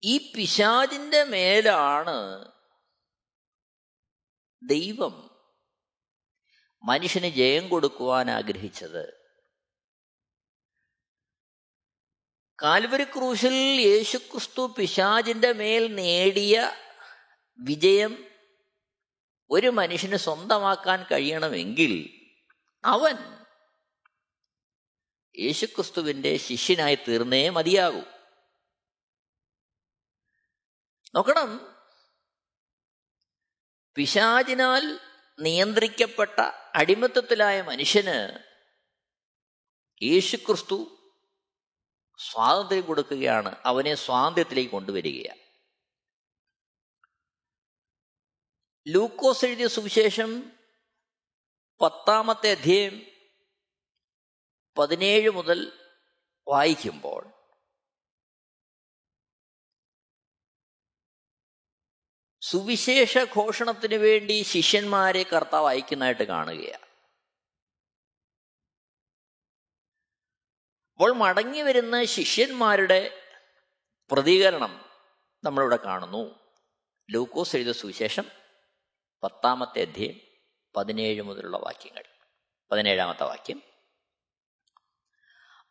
ഈ 0.04 0.32
പിശാജിന്റെ 0.32 1.24
മേലാണ് 1.24 2.52
ദൈവം 4.62 5.30
മനുഷ്യന് 6.84 7.26
ജയം 7.26 7.68
കൊടുക്കുവാൻ 7.68 8.30
ആഗ്രഹിച്ചത്. 8.30 9.21
കാൽവരി 12.62 13.04
ക്രൂശിൽ 13.04 13.54
യേശുക്രിസ്തു 13.80 14.74
പിശാജിന്റെ 14.78 15.52
മേൽ 15.52 15.94
നേടിയ 15.94 16.72
വിജയം 17.58 18.30
ഒരു 19.50 19.66
മനുഷ്യന് 19.66 20.16
സ്വന്തമാക്കാൻ 20.16 21.02
കഴിയണമെങ്കിൽ 21.02 22.10
അവൻ 22.84 23.14
യേശുക്രിസ്തുവിന്റെ 25.38 26.36
ശിഷ്യനായി 26.36 26.94
തീർന്നേ 26.94 27.48
മതിയാകൂ. 27.48 28.00
നോക്കണം. 31.14 31.76
പിശാജിനാൽ 33.94 35.00
നിയന്ത്രിക്കപ്പെട്ട 35.40 36.40
അടിമത്തത്തിലായ 36.74 37.62
മനുഷ്യന് 37.62 38.38
യേശുക്രിസ്തു 40.04 41.01
സ്വാതന്ത്ര്യം 42.30 42.86
കൊടുക്കുകയാണ് 42.86 43.56
അവനെ 43.64 43.94
സ്വാതന്ത്ര്യത്തിലേക്ക് 43.94 44.70
കൊണ്ടുവരികയാണ്. 44.70 45.40
ലൂക്കോസ് 48.86 49.44
എഴുതിയ 49.44 49.68
സുവിശേഷം 49.68 50.30
പത്താമത്തെ 51.80 52.50
അധ്യയം 52.50 52.96
പതിനേഴ് 54.78 55.30
മുതൽ 55.30 55.58
വായിക്കുമ്പോൾ 56.48 57.22
സുവിശേഷ 62.42 63.18
ഘോഷണത്തിന് 63.18 63.94
വേണ്ടി 63.94 64.42
ശിഷ്യന്മാരെ 64.42 65.22
കർത്താവ് 65.22 65.68
അയക്കുന്നതായിട്ട് 65.68 66.22
കാണുകയാണ്. 66.22 66.91
അപ്പോൾ 71.02 71.16
മടങ്ങി 71.16 71.60
വരുന്ന 71.60 72.04
ശിഷ്യന്മാരുടെ 72.04 73.22
പ്രതികരണം 74.12 74.84
നമ്മളിവിടെ 75.44 75.76
കാണുന്നു. 75.76 76.34
ലൂക്കോസ് 77.10 77.56
എഴുത 77.56 77.74
സുവിശേഷം 77.74 78.24
പത്താമത്തെ 79.22 79.82
അധ്യയം 79.82 80.20
പതിനേഴ് 80.76 81.22
മുതലുള്ള 81.22 81.56
വാക്യങ്ങൾ. 81.56 82.04
പതിനേഴാമത്തെ 82.72 83.24
വാക്യം. 83.24 83.62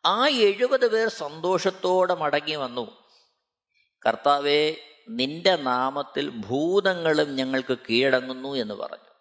ആ 0.04 0.28
എഴുപത് 0.28 0.92
പേർ 0.92 1.08
സന്തോഷത്തോടെ 1.08 2.14
മടങ്ങി 2.14 2.54
വന്നു. 2.54 3.10
കർത്താവെ 4.06 4.76
നിന്റെ 5.08 5.56
നാമത്തിൽ 5.56 6.28
ഭൂതങ്ങളും 6.28 7.36
ഞങ്ങൾക്ക് 7.36 7.78
കീഴടങ്ങുന്നു 7.78 8.54
എന്ന് 8.54 8.74
പറഞ്ഞു. 8.74 9.14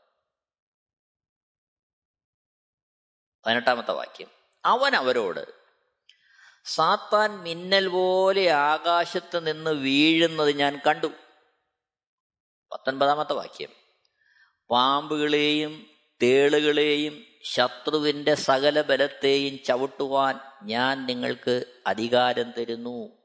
പതിനെട്ടാമത്തെ 3.45 3.91
വാക്യം. 3.91 4.27
അവൻ 4.65 4.95
അവരോട് 4.95 5.60
സാത്താൻ 6.63 7.31
മിന്നൽ 7.31 7.87
പോലെ 7.87 8.49
ആകാശത്ത് 8.49 9.47
നിന്ന് 9.47 9.71
വീഴുന്നത് 9.71 10.51
ഞാൻ 10.51 10.81
കണ്ടു. 10.87 11.07
പത്തൊൻപതാമത്തെ 12.71 13.33
വാക്യം. 13.33 13.69
പാമ്പുകളെയും 14.69 15.89
തേളുകളെയും 16.21 17.25
ശത്രുവിന്റെ 17.43 18.35
സകല 18.35 18.81
ബലത്തെയും 18.81 19.63
ചവിട്ടുവാൻ 19.63 20.39
ഞാൻ 20.63 21.05
നിങ്ങൾക്ക് 21.05 21.81
അധികാരം 21.87 22.51
തരുന്നു. 22.51 23.17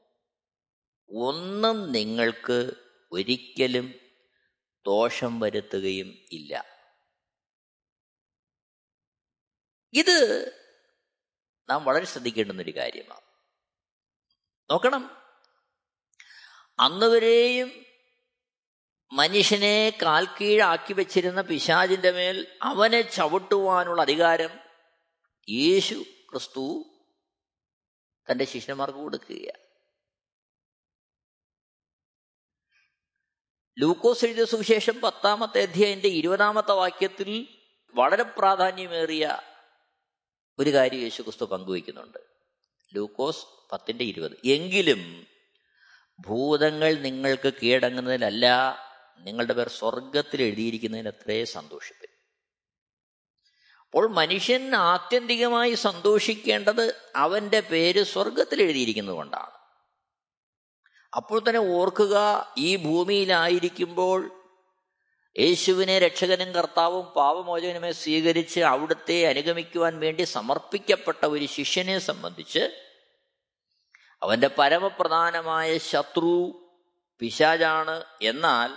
ഒന്നും 1.09 1.91
നിങ്ങൾക്ക് 1.91 2.71
ഒരിക്കലും 3.11 3.93
ദോഷം 4.85 5.39
വരുത്തുകയും 5.39 6.07
ഇല്ല. 6.31 6.65
ഇത് 9.93 10.51
നാം 11.69 11.85
വളരെ 11.85 12.05
ശ്രദ്ധിക്കേണ്ടുന്നൊരു 12.05 12.75
കാര്യമാണ്. 12.75 13.26
നോക്കണം. 14.71 15.17
അന്നുവരെയും 16.79 17.85
മനുഷ്യനെ 19.13 19.97
കാൽക്കീഴാക്കി 20.01 20.93
വെച്ചിരുന്ന 20.93 21.41
പിശാചിന്റെ 21.41 22.11
മേൽ 22.11 22.59
അവനെ 22.61 23.01
ചവിട്ടുവാനുള്ള 23.01 24.01
അധികാരം 24.01 24.49
യേശു 25.49 26.05
ക്രിസ്തു 26.29 26.83
തന്റെ 28.31 28.45
ശിഷ്യന്മാർക്ക് 28.45 28.99
കൊടുക്കുകയാണ്. 28.99 29.67
ലൂക്കോസ് 33.79 34.25
എഴുതിയ 34.25 34.45
സുവിശേഷം 34.45 35.01
പത്താമത്തെ 35.01 35.61
അധ്യായന്റെ 35.61 36.07
ഇരുപതാമത്തെ 36.07 36.71
വാക്യത്തിൽ 36.71 37.47
വളരെ 37.93 38.23
പ്രാധാന്യമേറിയ 38.23 39.37
ഒരു 40.59 40.73
കാര്യം 40.73 40.99
യേശു 40.99 41.21
ക്രിസ്തു 41.21 41.45
പങ്കുവയ്ക്കുന്നുണ്ട്. 41.45 42.36
ലൂക്കോസ് 42.95 43.45
പത്തിന്റെ 43.71 44.03
ഇരുപത്. 44.03 44.31
എങ്കിലും 44.45 45.27
ഭൂതങ്ങൾ 46.19 46.93
നിങ്ങൾക്ക് 46.93 47.53
കീഴടങ്ങുന്നതിലല്ല 47.63 48.45
നിങ്ങളുടെ 49.19 49.53
പേർ 49.53 49.69
സ്വർഗത്തിൽ 49.69 50.41
എഴുതിയിരിക്കുന്നതിന് 50.41 51.07
അത്രേ 51.07 51.45
അപ്പോൾ 53.81 54.09
മനുഷ്യൻ 54.09 54.75
ആത്യന്തികമായി 54.75 55.73
സന്തോഷിക്കേണ്ടത് 55.73 56.95
അവന്റെ 57.15 57.59
പേര് 57.59 58.03
സ്വർഗത്തിൽ 58.03 58.61
എഴുതിയിരിക്കുന്നത് 58.61 59.15
കൊണ്ടാണ്. 59.15 59.51
അപ്പോൾ 61.15 61.39
തന്നെ 61.39 61.59
ഓർക്കുക 61.59 62.47
ഈ 62.57 62.75
ഭൂമിയിലായിരിക്കുമ്പോൾ 62.75 64.36
യേശുവിനെ 65.37 65.99
രക്ഷകനും 65.99 66.53
കർത്താവും 66.53 67.05
പാപമോചകനുമേ 67.15 67.91
സ്വീകരിച്ച് 67.91 68.59
അവിടുത്തെ 68.59 69.27
അനുഗമിക്കുവാൻ 69.27 69.99
വേണ്ടി 69.99 70.23
സമർപ്പിക്കപ്പെട്ട 70.23 71.25
ഒരു 71.25 71.45
ശിഷ്യനെ 71.45 71.99
സംബന്ധിച്ച് 71.99 72.63
അവന്റെ 74.21 74.47
പരമപ്രധാനമായ 74.47 75.77
ശത്രു 75.77 76.33
പിശാജാണ് 77.21 78.05
എന്നാൽ 78.21 78.71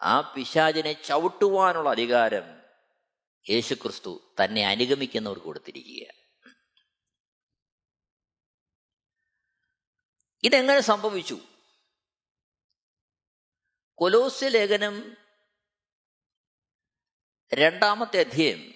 ആ 0.00 0.32
പിശാജിനെ 0.34 0.92
ചവിട്ടുവാനുള്ള 0.92 1.88
അധികാരം 1.88 2.46
യേശുക്രിസ്തു 3.46 4.12
തന്നെ 4.40 4.66
അനുഗമിക്കുന്നവർ 4.66 5.38
കൊടുത്തിരിക്കുക 5.38 6.06
ഇതെങ്ങനെ 10.44 10.80
സംഭവിച്ചു? 10.80 11.36
കൊലോസ്യ 13.98 14.48
ലേഖനം 14.48 15.16
രണ്ടാമത്തെ 17.54 18.20
അധ്യയം. 18.20 18.74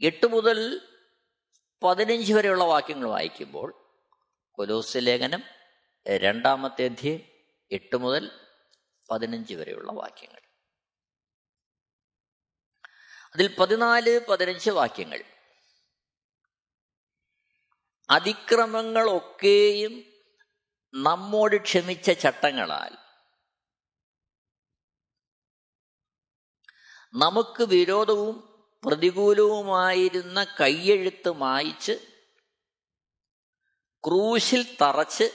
എട്ട് 0.00 0.26
മുതൽ 0.26 0.88
പതിനഞ്ച് 1.82 2.32
വരെയുള്ള 2.32 2.64
വാക്യങ്ങൾ 2.64 3.08
വായിക്കുമ്പോൾ 3.08 3.98
കൊലോസ് 4.52 4.98
ലേഖനം 5.00 5.42
രണ്ടാമത്തെ 6.08 6.84
അധ്യയം 6.84 7.20
എട്ട് 7.72 7.96
മുതൽ 7.96 8.48
പതിനഞ്ച് 9.10 9.54
വരെയുള്ള 9.54 9.92
വാക്യങ്ങൾ. 9.92 10.40
അതിൽ 13.34 13.56
പതിനാല് 13.56 14.20
പതിനഞ്ച് 14.28 14.70
വാക്യങ്ങൾ. 14.70 15.24
അതിക്രമങ്ങളൊക്കെയും 18.10 20.04
നമ്മോട് 20.94 21.62
ക്ഷമിച്ച 21.62 22.10
ചട്ടങ്ങളാൽ 22.10 23.01
നമുക്ക് 27.14 27.62
വിരോധവും 27.62 28.64
പ്രതികൂലവുമായിരുന്ന 28.84 30.46
കയ്യെഴുത്ത് 30.60 31.30
മായിച്ച് 31.30 31.92
ക്രൂശിൽ 34.04 34.76
തറച്ച് 34.82 35.30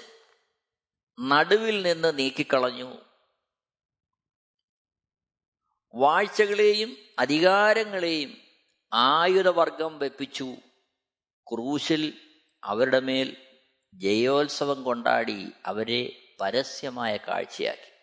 നടുവിൽ 1.20 1.82
നിന്ന് 1.82 2.18
നീക്കിക്കളഞ്ഞു. 2.18 2.96
വാഴ്ചകളെയും 5.96 6.98
അധികാരങ്ങളെയും 7.20 8.38
ആയുധവർഗം 8.94 10.00
വെപ്പിച്ചു. 10.00 10.56
ക്രൂശിൽ 11.52 12.14
അവരുടെ 12.64 13.00
മേൽ 13.00 13.38
ജയോത്സവം 13.94 14.84
കൊണ്ടാടി 14.84 15.52
അവരെ 15.66 16.34
പരസ്യമായ 16.42 17.18
കാഴ്ചയാക്കി. 17.18 17.97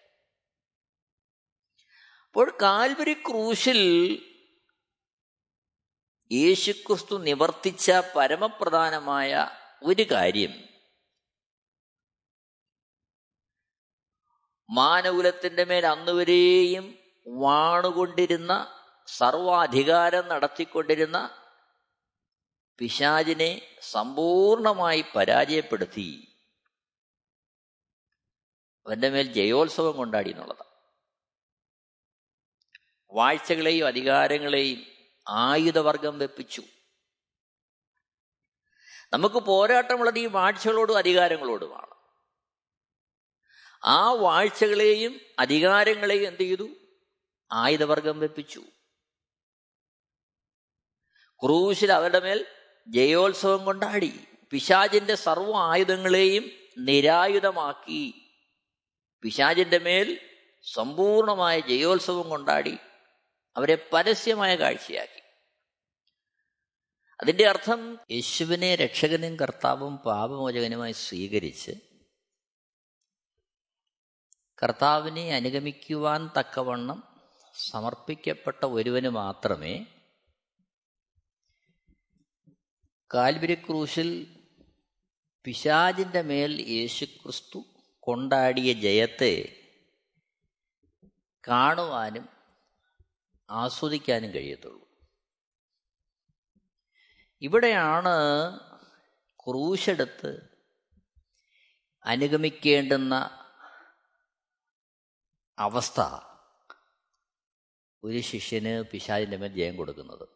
അപ്പോൾ 2.34 2.58
കാൽവരി 2.62 3.14
ക്രൂശിൽ 3.14 3.80
യേശുക്രിസ്തു 6.32 7.18
നിവർത്തിച്ച 7.18 7.92
പരമപ്രധാനമായ 8.16 9.50
ഒരു 9.82 10.02
കാര്യം. 10.02 10.50
മാനകുലത്തിന്റെ 14.70 15.64
മേൽ 15.64 15.86
അന്നുവരെയും 15.86 16.98
വാണുകൊണ്ടിരുന്ന 17.26 18.82
സർവാധികാരം 19.06 20.28
നടത്തിക്കൊണ്ടിരുന്ന 20.28 21.46
പിശാചിനെ 22.78 23.78
സമ്പൂർണമായി 23.80 25.04
പരാജയപ്പെടുത്തി. 25.16 26.28
അവന്റെ 28.86 29.08
മേൽ 29.08 29.32
ജയോത്സവം 29.32 29.96
കൊണ്ടാടി 29.96 30.30
എന്നുള്ളതാണ്. 30.30 30.73
വാഴ്ചകളെയും 33.14 33.86
അധികാരങ്ങളെയും 33.86 34.86
ആയുധവർഗം 35.28 36.18
വെപ്പിച്ചു. 36.18 36.62
നമുക്ക് 39.12 39.34
പോരാട്ടമുള്ളത് 39.34 40.18
ഈ 40.18 40.26
വാഴ്ചകളോടും 40.26 40.98
അധികാരങ്ങളോടുമാണ് 40.98 41.94
ആ 43.84 44.12
വാഴ്ചകളെയും 44.12 45.20
അധികാരങ്ങളെയും 45.38 46.28
എന്ത് 46.28 46.40
ചെയ്തു? 46.40 46.68
ആയുധവർഗം 47.52 48.20
വെപ്പിച്ചു. 48.20 48.62
ക്രൂശിൽ 51.42 51.92
അവരുടെ 51.92 52.20
മേൽ 52.20 52.46
ജയോത്സവം 52.88 53.64
കൊണ്ടാടി. 53.64 54.24
പിശാചിന്റെ 54.50 55.14
സർവ 55.14 55.56
ആയുധങ്ങളെയും 55.56 56.50
നിരായുധമാക്കി. 56.78 58.14
പിശാചിന്റെ 59.22 59.78
മേൽ 59.78 60.20
സമ്പൂർണമായ 60.72 61.60
ജയോത്സവം 61.60 62.28
കൊണ്ടാടി. 62.28 62.78
അവരെ 63.56 63.88
പരസ്യമായ 63.92 64.54
കാഴ്ചയാക്കി. 64.54 65.20
അതിന്റെ 67.20 67.48
അർത്ഥം 67.48 68.00
യേശുവിനെ 68.10 68.74
രക്ഷകനും 68.74 69.36
കർത്താവും 69.36 69.96
പാപമോചകനുമായി 69.96 70.92
സ്വീകരിച്ച് 70.92 71.72
കർത്താവിനെ 74.62 75.34
അനുഗമിക്കുവാൻ 75.34 76.30
തക്കവണ്ണം 76.38 77.02
സമർപ്പിക്കപ്പെട്ട 77.54 78.64
ഒരുവന് 78.66 79.08
മാത്രമേ 79.08 79.86
കാൽവരി 83.14 83.54
ക്രൂശിൽ 83.54 84.36
പിശാജിന്റെ 85.44 86.22
മേൽ 86.22 86.60
യേശുക്രിസ്തു 86.70 87.64
കൊണ്ടാടിയ 88.00 88.72
ജയത്തെ 88.72 89.62
കാണുവാനും 91.48 92.33
ആസ്വദിക്കാനും 93.50 94.30
കഴിയത്തുള്ളൂ. 94.30 94.88
ഇവിടെയാണ് 97.42 98.14
ക്രൂശെടുത്ത് 99.38 100.60
അനുഗമിക്കേണ്ടുന്ന 102.04 103.40
അവസ്ഥ 105.58 106.00
ഒരു 108.04 108.20
ശിഷ്യന് 108.20 108.82
പിശാചിന്റെ 108.82 109.36
മേൽ 109.36 109.54
ജയം 109.54 109.76
കൊടുക്കുന്നത്. 109.76 110.28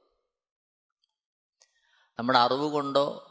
നമ്മുടെ 2.18 2.38
അറിവ് 2.38 2.70
കൊണ്ടോ 2.70 3.24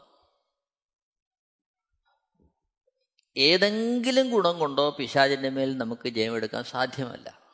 ഏതെങ്കിലും 3.36 4.30
ഗുണം 4.30 4.58
കൊണ്ടോ 4.58 4.90
പിശാചിന്റെ 4.90 5.48
മേൽ 5.48 5.78
നമുക്ക് 5.78 6.08
ജയമെടുക്കാൻ 6.08 6.64
സാധ്യമല്ല. 6.64 7.47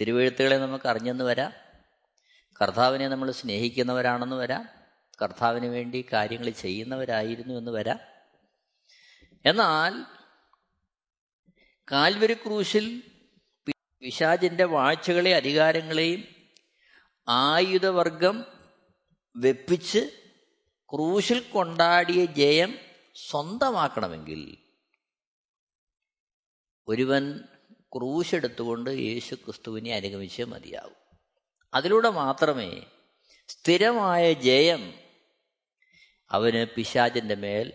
തിരുവഴുത്തുകളെ 0.00 0.56
നമുക്ക് 0.56 0.88
അറിഞ്ഞെന്ന് 0.88 1.24
വരാം. 1.24 1.52
കർത്താവിനെ 2.62 3.08
നമ്മൾ 3.08 3.30
സ്നേഹിക്കുന്നവരാണെന്ന് 3.30 4.36
വരാം. 4.36 4.68
കർത്താവിന് 5.22 5.66
വേണ്ടി 5.66 6.06
കാര്യങ്ങൾ 6.12 6.50
ചെയ്യുന്നവരായിരുന്നു 6.50 7.54
എന്ന് 7.54 7.70
വരാം. 7.70 7.98
എന്നാൽ 9.46 10.04
കാൽവരി 11.92 12.34
ക്രൂശിൽ 12.34 13.02
പിശാചിന്റെ 14.00 14.64
വാഴ്ചകളെ 14.64 15.34
അധികാരങ്ങളെയും 15.34 16.24
ആയുധവർഗം 17.28 18.44
വെപ്പിച്ച് 19.36 20.10
ക്രൂശിൽ 20.92 21.40
കൊണ്ടാടിയ 21.40 22.24
ജയം 22.24 22.78
സ്വന്തമാക്കണമെങ്കിൽ 23.14 24.56
ഒരുവൻ 26.88 27.40
ക്രൂശെടുത്തുകൊണ്ട് 27.96 28.90
യേശു 28.90 29.34
ക്രിസ്തുവിനെ 29.34 29.94
അനുഗമിച്ചേ 29.94 30.44
മതിയാകും 30.44 30.94
അതിലൂടെ 31.74 32.08
മാത്രമേ 32.08 32.86
സ്ഥിരമായ 33.48 34.32
ജയം 34.32 34.94
അവന് 36.30 36.66
പിശാചിന്റെ 36.76 37.34
മേൽ 37.34 37.72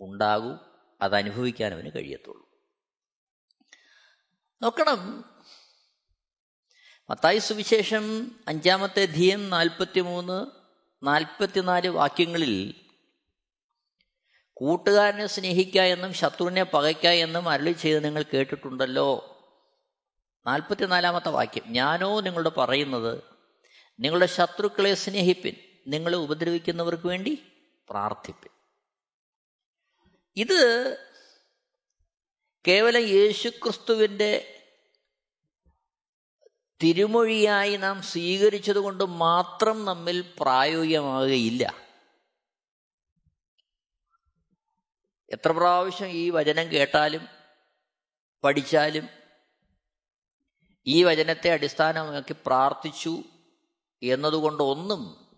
ഉണ്ടാകൂ 0.00 0.52
അതനുഭവിക്കാൻ 1.00 1.72
അവന് 1.72 1.90
കഴിയത്തുള്ളൂ. 1.96 2.48
നോക്കണം. 4.62 5.24
മത്തായി 7.10 7.38
സുവിശേഷം 7.38 8.36
അഞ്ചാമത്തെ 8.48 9.04
ധ്യം 9.04 9.50
നാൽപ്പത്തി 9.50 10.00
മൂന്ന് 10.00 10.46
നാൽപ്പത്തിനാല് 11.06 11.88
വാക്യങ്ങളിൽ 11.88 12.74
കൂട്ടുകാരനെ 14.58 15.26
സ്നേഹിക്കുക 15.26 15.80
എന്നും 15.80 16.12
ശത്രുവിനെ 16.12 16.62
പകയ്ക്ക 16.62 17.06
എന്നും 17.06 17.48
അരളി 17.48 17.72
ചെയ്ത് 17.72 18.04
നിങ്ങൾ 18.04 18.24
കേട്ടിട്ടുണ്ടല്ലോ. 18.34 19.34
നാൽപ്പത്തിനാലാമത്തെ 20.46 21.28
വാക്യം. 21.28 21.62
ഞാനോ 21.66 22.20
നിങ്ങളോട് 22.20 22.54
പറയുന്നത് 22.56 23.22
നിങ്ങളുടെ 24.00 24.26
ശത്രുക്കളെ 24.26 24.94
സ്നേഹിപ്പിൻ 24.94 25.54
നിങ്ങളെ 25.86 26.16
ഉപദ്രവിക്കുന്നവർക്ക് 26.16 27.06
വേണ്ടി 27.06 27.42
പ്രാർത്ഥിപ്പിൻ. 27.90 28.48
ഇത് 30.36 30.98
കേവലം 32.68 33.02
യേശുക്രിസ്തുവിന്റെ 33.02 34.60
തിരുമൊഴിയായി 36.82 37.76
നാം 37.76 38.02
സ്വീകരിച്ചതുകൊണ്ട് 38.02 39.04
മാത്രം 39.04 39.84
നമ്മിൽ 39.84 40.24
പ്രായോഗികമാകുകയില്ല 40.40 41.87
എത്ര 45.30 45.50
പ്രാവശ്യം 45.52 46.08
ഈ 46.08 46.30
വചനം 46.30 46.72
കേട്ടാലും 46.72 47.28
പഠിച്ചാലും 48.44 49.08
ഈ 50.86 51.04
വചനത്തെ 51.04 51.50
അടിസ്ഥാനമാക്കി 51.50 52.34
പ്രാർത്ഥിച്ചു 52.46 53.22
എന്നതുകൊണ്ട് 54.02 54.62
ഒന്നും 54.62 55.28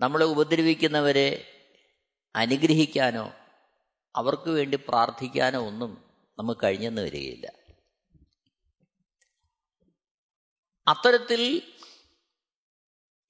നമ്മളെ 0.00 0.24
ഉപദ്രവിക്കുന്നവരെ 0.24 1.54
അനുഗ്രഹിക്കാനോ 2.36 3.32
അവർക്ക് 4.16 4.50
വേണ്ടി 4.50 4.78
പ്രാർത്ഥിക്കാനോ 4.88 5.66
ഒന്നും 5.66 6.04
നമുക്ക് 6.38 6.60
കഴിഞ്ഞെന്ന് 6.64 7.02
വരികയില്ല. 7.02 7.46
അത്തരത്തിൽ 10.88 11.72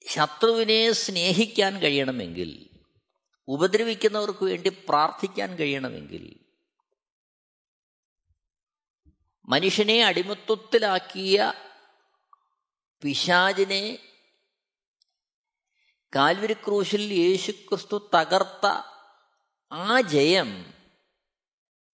ശത്രുവിനെ 0.08 0.92
സ്നേഹിക്കാൻ 0.92 1.78
കഴിയണമെങ്കിൽ 1.78 2.65
ഉപദ്രവിക്കുന്നവർക്ക് 3.48 4.44
വേണ്ടി 4.44 4.68
പ്രാർത്ഥിക്കാൻ 4.88 5.56
കഴിയണമെങ്കിൽ 5.56 6.46
മനുഷ്യനെ 9.48 10.04
അടിമത്വത്തിലാക്കിയ 10.04 11.52
പിശാചിനെ 13.02 13.98
കാൽവരി 16.16 16.52
ക്രൂശിൽ 16.52 17.02
യേശുക്രിസ്തു 17.02 18.11
തകർത്ത 18.14 18.66
ആ 19.72 20.00
ജയം 20.00 20.74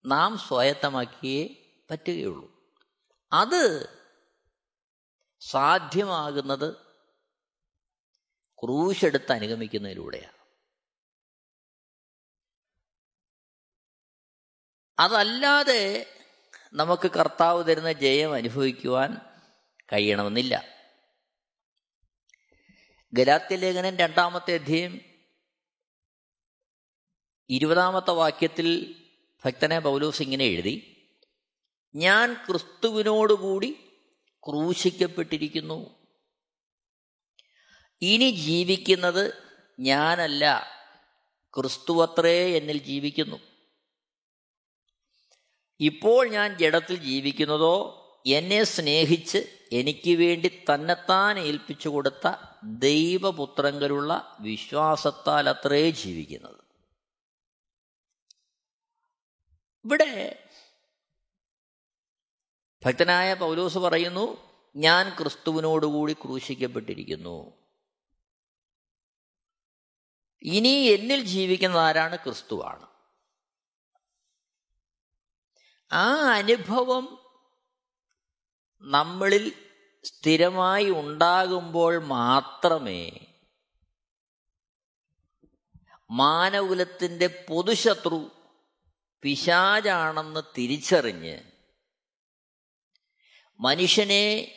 നാം 0.06 0.38
സ്വായത്തമാക്കിയേ 0.38 1.48
പറ്റുകയുള്ളൂ. 1.90 2.52
അത് 3.32 3.88
സാധ്യമാകുന്നത് 5.40 6.76
ക്രൂശെടുത്ത് 8.62 9.32
അനുഗമിക്കുന്നതിലൂടെയാണ്. 9.32 10.37
അതല്ലാതെ 14.98 16.06
നമുക്ക് 16.72 17.10
കർത്താവ് 17.10 17.64
തരുന്ന 17.64 17.92
ജയം 17.92 18.34
അനുഭവിക്കുവാൻ 18.34 19.16
കഴിയണമെന്നില്ല. 19.92 20.64
ഗലാത്യ 23.12 23.56
ലേഖനം 23.56 23.96
രണ്ടാമത്തെ 23.96 24.54
അധ്യയം 24.54 25.00
ഇരുപതാമത്തെ 27.50 28.10
വാക്യത്തിൽ 28.10 28.94
ഭക്തനെ 29.44 29.78
പൗലോസ് 29.78 30.22
ഇങ്ങനെ 30.22 30.44
എഴുതി 30.44 31.06
ഞാൻ 31.94 32.34
ക്രിസ്തുവിനോടുകൂടി 32.34 33.98
ക്രൂശിക്കപ്പെട്ടിരിക്കുന്നു. 34.48 36.08
ഇനി 38.02 38.30
ജീവിക്കുന്നത് 38.30 39.34
ഞാനല്ല 39.80 40.66
ക്രിസ്തുവത്രേ 41.54 42.56
എന്നിൽ 42.56 42.78
ജീവിക്കുന്നു. 42.78 43.47
ഇപ്പോൾ 45.80 46.28
ഞാൻ 46.28 46.58
ജഡത്തിൽ 46.58 46.96
ജീവിക്കുന്നതോ 46.96 47.94
എന്നെ 48.26 48.64
സ്നേഹിച്ച് 48.64 49.66
എനിക്ക് 49.72 50.18
വേണ്ടി 50.18 50.64
തന്നെത്താൻ 50.74 51.38
ഏൽപ്പിച്ചു 51.38 51.88
കൊടുത്ത 51.88 52.32
ദൈവപുത്രങ്കലുള്ള 52.64 54.36
വിശ്വാസത്താൽ 54.40 55.48
അത്രേ 55.48 55.90
ജീവിക്കുന്നത്. 55.90 56.64
ഇവിടെ 59.84 60.44
ഭക്തനായ 62.86 63.34
പൗലോസ് 63.34 63.78
പറയുന്നു 63.78 64.48
ഞാൻ 64.76 65.16
ക്രിസ്തുവിനോടുകൂടി 65.18 66.12
ക്രൂശിക്കപ്പെട്ടിരിക്കുന്നു. 66.12 67.52
ഇനി 70.42 70.68
എന്നിൽ 70.68 71.22
ജീവിക്കുന്ന 71.22 71.76
ആരാണ്? 71.76 72.16
ക്രിസ്തുവാണ്. 72.16 72.87
ആ 75.92 76.06
അനുഭവം 76.34 77.04
നമ്മളിൽ 78.82 79.52
സ്ഥിരമായി 80.04 80.90
ഉണ്ടാകുമ്പോൾ 80.90 81.98
മാത്രമേ 82.04 83.28
മാനകുലത്തിന്റെ 86.10 87.26
പൊതുശത്രു 87.26 88.30
പിശാചാണെന്ന് 89.22 90.40
തിരിച്ചറിഞ്ഞ് 90.56 91.36
മനുഷ്യനെ 93.60 94.54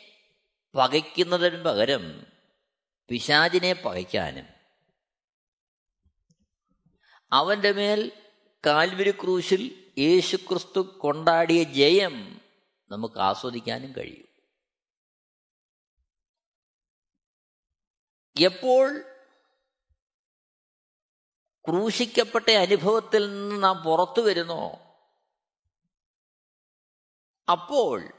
പകയ്ക്കുന്നതിന് 0.74 1.62
പകരം 1.62 2.26
പിശാചിനെ 3.08 3.72
പകയ്ക്കാനും 3.72 4.46
അവന്റെ 7.32 7.72
മേൽ 7.72 8.00
കാൽവരി 8.66 9.10
ക്രൂശിൽ 9.10 9.81
യേശുക്രിസ്തു 9.98 10.80
കൊണ്ടാടിയ 10.80 11.62
ജയം 11.62 12.40
നമുക്ക് 12.90 13.18
ആസ്വദിക്കാനും 13.18 13.92
കഴിയും. 13.92 14.32
എപ്പോൾ 18.40 19.00
ക്രൂശിക്കപ്പെട്ട 21.68 22.50
അനുഭവത്തിൽ 22.50 23.30
നിന്ന് 23.30 23.64
നാം 23.64 23.82
പുറത്തു 23.82 24.20
വരുന്നോ? 24.20 24.72
അപ്പോൾ 27.52 28.12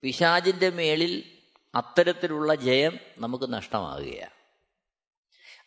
പിശാചിന്റെ 0.00 0.70
മേളിൽ 0.70 1.42
അത്തരത്തിലുള്ള 1.74 2.54
ജയം 2.54 2.98
നമുക്ക് 3.18 3.52
നഷ്ടമാകുകയാണ്. 3.52 4.34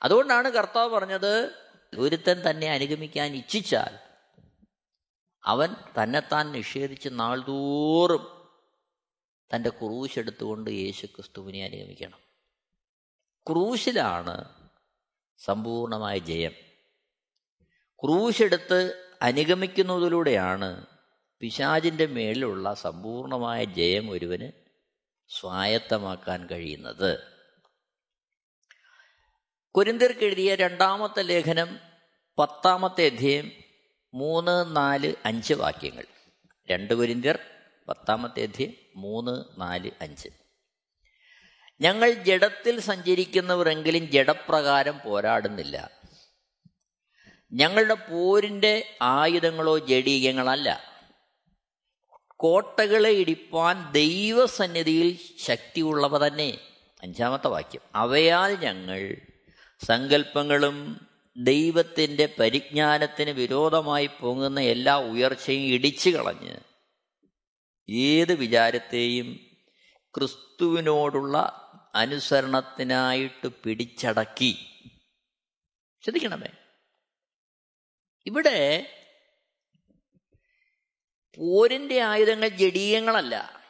അതുകൊണ്ടാണ് 0.01 0.47
കർത്താവ് 0.47 0.89
പറഞ്ഞത് 0.89 1.60
ഒരുത്തൻ 1.97 2.49
തന്നെ 2.49 2.67
അനുഗമിക്കാൻ 2.67 3.35
ഇച്ഛിച്ചാൽ 3.35 3.97
അവൻ 5.45 5.75
തന്നെത്താൻ 6.03 6.51
നിഷേധിച്ച് 6.51 7.09
നാൾതോറും 7.11 8.49
തന്റെ 9.55 9.69
ക്രൂശെടുത്തുകൊണ്ട് 9.69 10.69
യേശു 10.69 11.05
ക്രിസ്തുവിനെ 11.05 11.63
അനുഗമിക്കണം. 11.63 12.19
ക്രൂശിലാണ് 13.47 14.69
സമ്പൂർണമായ 15.37 16.17
ജയം. 16.17 16.51
ക്രൂശെടുത്ത് 18.03 19.09
അനുഗമിക്കുന്നതിലൂടെയാണ് 19.21 20.85
പിശാജിന്റെ 21.39 22.05
മേലുള്ള 22.05 22.73
സമ്പൂർണമായ 22.73 23.63
ജയം 23.63 24.09
ഒരുവന് 24.09 24.51
സ്വായത്തമാക്കാൻ 25.27 26.47
കഴിയുന്നത്. 26.47 27.40
കുരിന്തിർക്ക് 29.77 30.23
എഴുതിയ 30.23 30.55
രണ്ടാമത്തെ 30.55 31.21
ലേഖനം 31.21 31.79
പത്താമത്തെ 32.39 33.05
അധ്യയം 33.05 33.51
മൂന്ന് 34.13 34.75
നാല് 34.75 35.13
അഞ്ച് 35.25 35.53
വാക്യങ്ങൾ. 35.53 36.05
രണ്ട് 36.71 36.93
കുരിന്തിയർ 36.93 37.39
പത്താമത്തെ 37.89 38.43
അധ്യയം 38.43 38.73
മൂന്ന് 38.95 39.61
നാല് 39.61 39.91
അഞ്ച്. 40.01 40.29
ഞങ്ങൾ 41.81 42.11
ജഡത്തിൽ 42.11 42.79
സഞ്ചരിക്കുന്നവരെങ്കിലും 42.79 44.11
ജഡപ്രകാരം 44.11 44.99
പോരാടുന്നില്ല. 45.05 45.91
ഞങ്ങളുടെ 47.51 47.93
പോരിന്റെ 47.93 48.97
ആയുധങ്ങളോ 49.01 49.77
ജഡീകങ്ങളല്ല. 49.77 50.83
കോട്ടകളെ 52.27 53.09
ഇടിപ്പാൻ 53.09 53.91
ദൈവസന്നിധിയിൽ 53.91 55.19
ശക്തിയുള്ളവ 55.43 56.27
തന്നെ. 56.27 56.57
അഞ്ചാമത്തെ 57.03 57.47
വാക്യം. 57.47 57.81
അവയാൽ 57.95 58.55
ഞങ്ങൾ 58.55 59.17
സങ്കല്പങ്ങളും 59.85 61.07
ദൈവത്തിന്റെ 61.37 62.35
പരിജ്ഞാനത്തിന് 62.39 63.29
വിരോധമായി 63.29 64.09
പൊങ്ങുന്ന 64.19 64.59
എല്ലാ 64.59 64.95
ഉയർച്ചയും 64.97 65.73
ഇടിച്ചു 65.73 66.09
കളഞ്ഞ് 66.09 66.57
ഏത് 67.89 68.33
വിചാരത്തെയും 68.33 69.39
ക്രിസ്തുവിനോടുള്ള 70.15 71.37
അനുസരണത്തിനായിട്ട് 71.95 73.47
പിടിച്ചടക്കി. 73.47 74.67
ശ്രദ്ധിക്കണമേ. 76.03 76.49
ഇവിടെ 78.25 78.91
പോരിന്റെ 81.37 81.99
ആയുധങ്ങൾ 81.99 82.47
ജഡീയങ്ങളല്ല. 82.47 83.63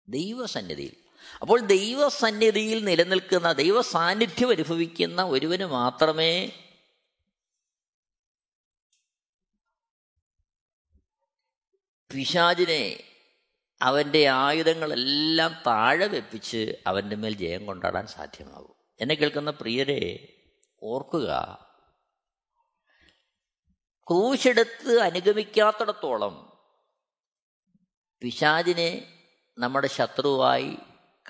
ദൈവസന്നിധിയിൽ. 0.09 0.97
അപ്പോൾ 1.41 1.61
ദൈവസന്നിധിയിൽ 1.61 2.85
നിലനിൽക്കുന്ന 2.85 3.53
ദൈവ 3.53 3.81
സാന്നിധ്യം 3.81 4.51
അനുഭവിക്കുന്ന 4.51 5.23
ഒരുവന് 5.23 5.65
മാത്രമേ 5.65 6.49
പിശാജിനെ 12.13 13.05
അവന്റെ 13.83 14.29
ആയുധങ്ങളെല്ലാം 14.29 15.63
താഴെ 15.67 16.07
വെപ്പിച്ച് 16.07 16.77
അവന്റെ 16.87 17.17
മേൽ 17.17 17.35
ജയം 17.35 17.67
കൊണ്ടാടാൻ 17.67 18.07
സാധ്യമാകും. 18.07 18.75
എന്നെ 19.01 19.15
കേൾക്കുന്ന 19.15 19.51
പ്രിയരെ 19.51 20.29
ഓർക്കുക 20.83 21.59
ക്രൂശെടുത്ത് 24.09 25.01
അനുഗമിക്കാത്തിടത്തോളം 25.01 26.54
പിശാജിനെ 28.25 29.21
നമ്മുടെ 29.59 29.87
ശത്രുവായി 29.87 30.79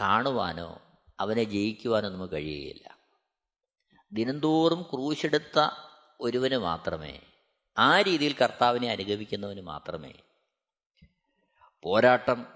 കാണുവാനോ 0.01 0.83
അവനെ 1.21 1.45
ജയിക്കുവാനോ 1.45 2.09
നമുക്ക് 2.09 2.35
കഴിയുകയില്ല. 2.35 2.99
ദിനംതോറും 4.13 4.83
ക്രൂശെടുത്ത 4.83 5.71
ഒരുവന് 6.21 6.57
മാത്രമേ 6.57 7.21
ആ 7.79 8.01
രീതിയിൽ 8.01 8.37
കർത്താവിനെ 8.43 8.91
അനുഗമിക്കുന്നവന് 8.91 9.61
മാത്രമേ 9.61 10.13
പോരാട്ടം 11.83 12.47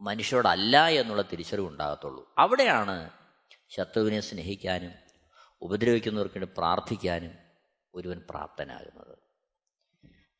മനുഷ്യരോടല്ല 0.00 0.88
എന്നുള്ള 0.88 1.22
തിരിച്ചറിവ് 1.22 1.66
ഉണ്ടാകത്തുള്ളൂ. 1.66 2.34
അവിടെയാണ് 2.38 3.10
ശത്രുവിനെ 3.68 4.20
സ്നേഹിക്കാനും 4.20 4.92
ഉപദ്രവിക്കുന്നവർക്ക് 5.62 6.38
വേണ്ടി 6.38 6.54
പ്രാർത്ഥിക്കാനും 6.56 7.32
ഒരുവൻ 7.94 8.22
പ്രാപ്തനാകുന്നത്. 8.30 9.18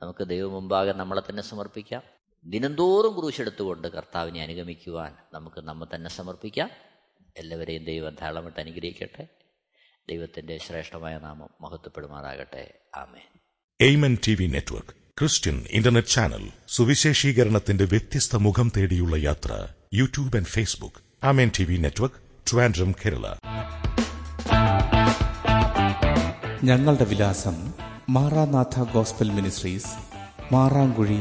നമുക്ക് 0.03 0.25
ദൈവം 0.25 0.53
മുമ്പാകെ 0.53 0.93
നമ്മളെ 0.93 1.23
തന്നെ 1.31 1.43
സമർപ്പിക്കാം. 1.43 2.22
ദിനംതോറും 2.45 3.21
ക്രൂശെടുത്തുകൊണ്ട് 3.21 3.89
കർത്താവിനെ 3.89 4.43
അനുഗമിക്കുവാൻ 4.43 5.13
നമുക്ക് 5.35 5.61
നമ്മെ 5.61 5.87
തന്നെ 5.95 6.11
സമർപ്പിക്കാം. 6.11 6.71
എല്ലാവരെയും 7.37 7.85
ദൈവം 7.85 8.15
ധാരാളമായിട്ട് 8.15 8.61
അനുഗ്രഹിക്കട്ടെ. 8.61 9.29
ദൈവത്തിന്റെ 10.09 10.59
ശ്രേഷ്ഠമായ 10.59 11.19
നാമം 11.19 11.49
മഹത്വപ്പെടുമാറാകട്ടെ. 11.61 12.75
ആമേൻ. 12.95 13.41
Amen 13.81 14.19
T 14.27 14.35
V 14.35 14.47
network 14.47 14.89
Christian 15.21 15.65
internet 15.71 16.09
channel 16.09 16.51
സുവിശേഷീകരണത്തിന്റെ 16.69 17.85
വ്യത്യസ്ത 17.85 18.37
മുഖം 18.37 18.73
തേടിയുള്ള 18.77 19.17
യാത്ര 19.17 19.69
YouTube 19.95 20.37
and 20.37 20.47
Facebook 20.47 21.27
Amen 21.27 21.51
T 21.59 21.65
V 21.65 21.77
network 21.77 22.17
Trivandrum 22.51 22.93
Kerala 22.93 23.27
ഞങ്ങളുടെ 26.65 27.05
വിലാസം 27.05 27.73
Maranatha 28.09 28.93
gospel 28.93 29.31
ministries 29.31 29.95
Marankuzhi 30.53 31.21